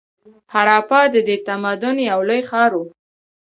[0.53, 2.81] هراپا د دې تمدن یو لوی ښار و.